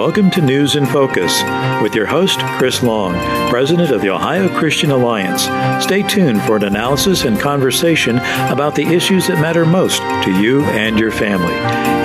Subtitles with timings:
[0.00, 1.42] welcome to News in Focus
[1.82, 3.12] with your host, Chris Long,
[3.50, 5.42] President of the Ohio Christian Alliance.
[5.84, 8.16] Stay tuned for an analysis and conversation
[8.48, 11.52] about the issues that matter most to you and your family.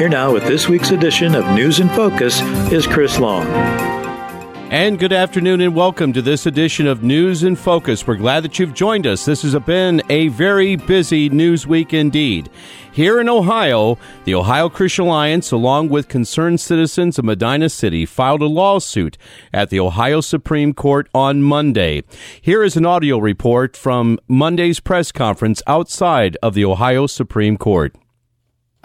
[0.00, 2.40] Here now with this week's edition of News in Focus
[2.72, 3.93] is Chris Long.
[4.74, 8.08] And good afternoon and welcome to this edition of News in Focus.
[8.08, 9.24] We're glad that you've joined us.
[9.24, 12.50] This has been a very busy news week indeed.
[12.92, 18.42] Here in Ohio, the Ohio Christian Alliance, along with concerned citizens of Medina City, filed
[18.42, 19.16] a lawsuit
[19.52, 22.02] at the Ohio Supreme Court on Monday.
[22.40, 27.94] Here is an audio report from Monday's press conference outside of the Ohio Supreme Court.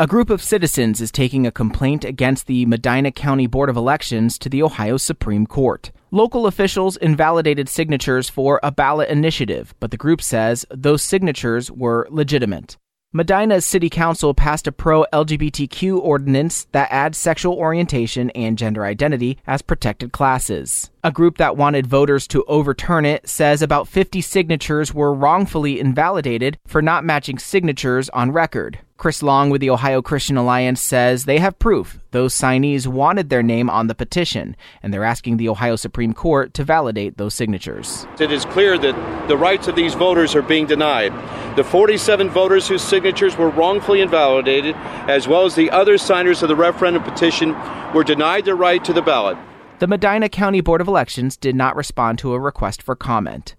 [0.00, 4.38] A group of citizens is taking a complaint against the Medina County Board of Elections
[4.38, 5.90] to the Ohio Supreme Court.
[6.12, 12.06] Local officials invalidated signatures for a ballot initiative, but the group says those signatures were
[12.12, 12.76] legitimate.
[13.12, 19.36] Medina's city council passed a pro LGBTQ ordinance that adds sexual orientation and gender identity
[19.48, 20.92] as protected classes.
[21.02, 26.56] A group that wanted voters to overturn it says about 50 signatures were wrongfully invalidated
[26.68, 28.78] for not matching signatures on record.
[28.98, 33.44] Chris Long with the Ohio Christian Alliance says they have proof those signees wanted their
[33.44, 38.08] name on the petition, and they're asking the Ohio Supreme Court to validate those signatures.
[38.18, 41.12] It is clear that the rights of these voters are being denied.
[41.56, 44.74] The 47 voters whose signatures were wrongfully invalidated,
[45.06, 47.54] as well as the other signers of the referendum petition,
[47.94, 49.38] were denied their right to the ballot.
[49.78, 53.54] The Medina County Board of Elections did not respond to a request for comment.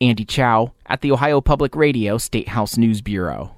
[0.00, 3.54] Andy Chow at the Ohio Public Radio State House News Bureau.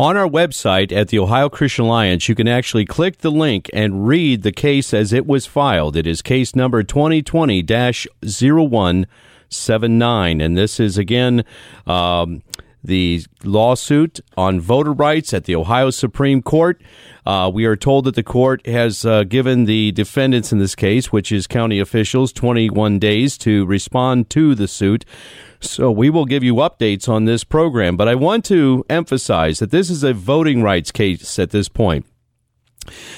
[0.00, 4.08] On our website at the Ohio Christian Alliance, you can actually click the link and
[4.08, 5.94] read the case as it was filed.
[5.94, 10.40] It is case number 2020 0179.
[10.40, 11.44] And this is again
[11.86, 12.42] um,
[12.82, 16.80] the lawsuit on voter rights at the Ohio Supreme Court.
[17.26, 21.12] Uh, we are told that the court has uh, given the defendants in this case,
[21.12, 25.04] which is county officials, 21 days to respond to the suit.
[25.60, 29.70] So we will give you updates on this program, but I want to emphasize that
[29.70, 32.06] this is a voting rights case at this point.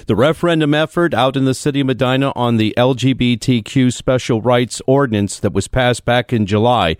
[0.06, 5.38] The referendum effort out in the city of Medina on the LGBTQ special rights ordinance
[5.38, 6.96] that was passed back in July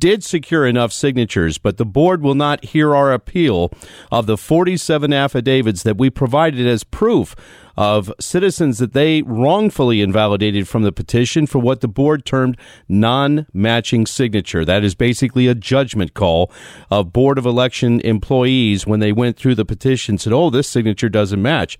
[0.00, 3.70] did secure enough signatures, but the board will not hear our appeal
[4.10, 7.36] of the 47 affidavits that we provided as proof
[7.76, 13.46] of citizens that they wrongfully invalidated from the petition for what the board termed non
[13.52, 14.64] matching signature.
[14.64, 16.50] That is basically a judgment call
[16.90, 21.08] of Board of Election employees when they went through the petition said, oh, this signature
[21.08, 21.78] doesn't match.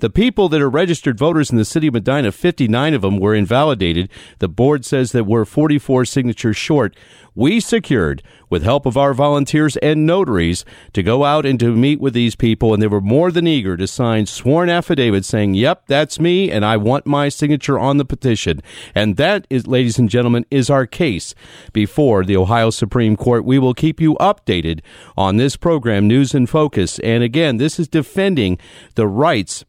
[0.00, 3.34] The people that are registered voters in the city of Medina, 59 of them were
[3.34, 4.08] invalidated.
[4.38, 6.94] The board says that we're 44 signatures short.
[7.34, 12.00] We secured, with help of our volunteers and notaries, to go out and to meet
[12.00, 15.86] with these people, and they were more than eager to sign sworn affidavits saying, Yep,
[15.86, 18.60] that's me, and I want my signature on the petition.
[18.94, 21.34] And that is, ladies and gentlemen, is our case
[21.72, 23.44] before the Ohio Supreme Court.
[23.44, 24.80] We will keep you updated
[25.16, 26.98] on this program, News in Focus.
[27.00, 28.58] And again, this is defending
[28.94, 29.64] the rights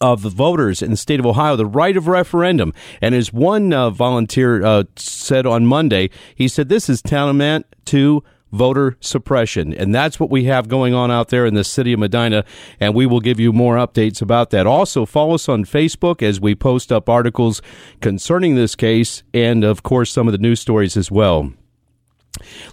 [0.00, 2.72] of the voters in the state of Ohio the right of referendum.
[3.00, 8.22] And as one uh, volunteer uh, said on Monday, he said this is tantamount to
[8.52, 9.74] voter suppression.
[9.74, 12.44] And that's what we have going on out there in the city of Medina.
[12.80, 14.66] And we will give you more updates about that.
[14.66, 17.60] Also, follow us on Facebook as we post up articles
[18.00, 21.52] concerning this case and, of course, some of the news stories as well.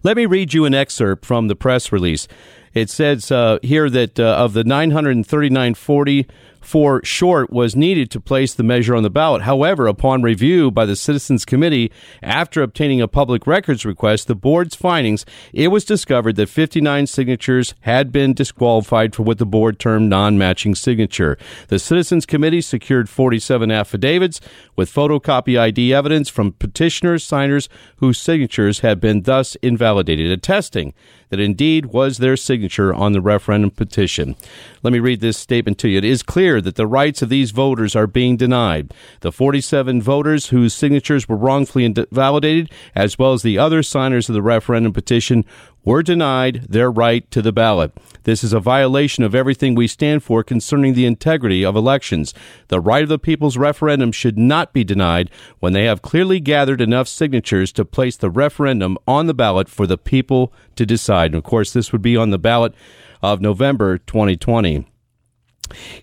[0.04, 2.28] Let me read you an excerpt from the press release.
[2.76, 6.28] It says uh, here that uh, of the 939.40
[6.66, 9.44] for short was needed to place the measure on the ballot.
[9.44, 11.92] However, upon review by the Citizens Committee,
[12.24, 17.76] after obtaining a public records request, the board's findings, it was discovered that 59 signatures
[17.82, 21.38] had been disqualified for what the board termed non-matching signature.
[21.68, 24.42] The Citizens Committee secured 47 affidavits
[24.76, 30.96] with photocopy ID evidence from petitioners, signers whose signatures had been thus invalidated, attesting
[31.30, 34.36] that indeed was their signature on the referendum petition.
[34.84, 35.98] Let me read this statement to you.
[35.98, 38.94] It is clear that the rights of these voters are being denied.
[39.22, 44.36] The 47 voters whose signatures were wrongfully invalidated, as well as the other signers of
[44.36, 45.46] the referendum petition,
[45.86, 47.94] were denied their right to the ballot.
[48.24, 52.34] This is a violation of everything we stand for concerning the integrity of elections.
[52.70, 55.30] The right of the people's referendum should not be denied
[55.60, 59.86] when they have clearly gathered enough signatures to place the referendum on the ballot for
[59.86, 61.28] the people to decide.
[61.28, 62.74] And of course, this would be on the ballot
[63.22, 64.88] of November 2020.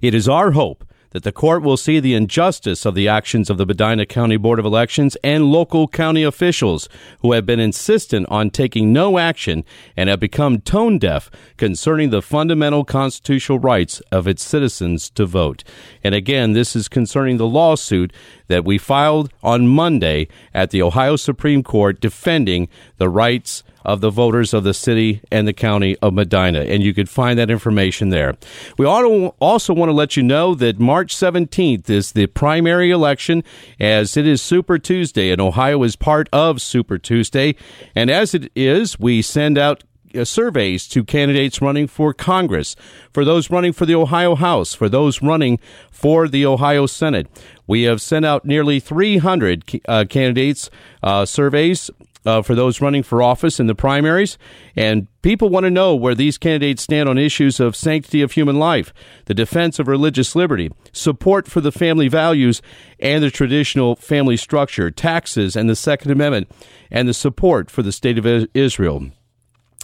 [0.00, 3.58] It is our hope that the court will see the injustice of the actions of
[3.58, 6.88] the Medina County Board of Elections and local county officials
[7.20, 9.64] who have been insistent on taking no action
[9.96, 15.62] and have become tone deaf concerning the fundamental constitutional rights of its citizens to vote.
[16.02, 18.12] And again, this is concerning the lawsuit
[18.48, 22.68] that we filed on Monday at the Ohio Supreme Court defending
[22.98, 26.60] the rights of the voters of the city and the county of Medina.
[26.60, 28.36] And you could find that information there.
[28.78, 33.44] We also want to let you know that March 17th is the primary election,
[33.80, 37.54] as it is Super Tuesday, and Ohio is part of Super Tuesday.
[37.94, 42.76] And as it is, we send out uh, surveys to candidates running for Congress,
[43.12, 45.58] for those running for the Ohio House, for those running
[45.90, 47.28] for the Ohio Senate.
[47.66, 50.68] We have sent out nearly 300 uh, candidates
[51.02, 51.90] uh, surveys
[52.24, 54.38] uh, for those running for office in the primaries.
[54.76, 58.58] And people want to know where these candidates stand on issues of sanctity of human
[58.58, 58.92] life,
[59.26, 62.62] the defense of religious liberty, support for the family values
[63.00, 66.50] and the traditional family structure, taxes and the Second Amendment,
[66.90, 69.10] and the support for the state of Israel.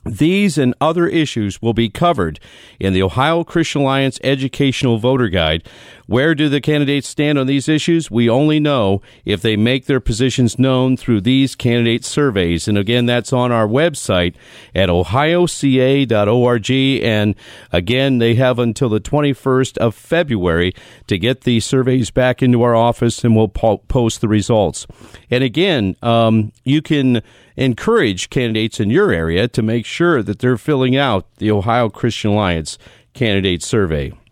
[0.05, 2.40] These and other issues will be covered
[2.79, 5.69] in the Ohio Christian Alliance Educational Voter Guide.
[6.08, 8.10] Where do the candidates stand on these issues?
[8.10, 12.66] We only know if they make their positions known through these candidate surveys.
[12.66, 14.34] And again, that's on our website
[14.75, 16.70] at ohioca.org.
[16.70, 17.34] And
[17.72, 20.75] again, they have until the 21st of February
[21.08, 24.87] to get these surveys back into our office and we'll po- post the results.
[25.31, 27.20] And again, um, you can
[27.54, 32.31] encourage candidates in your area to make sure that they're filling out the Ohio Christian
[32.31, 32.78] Alliance
[33.12, 34.19] candidate survey.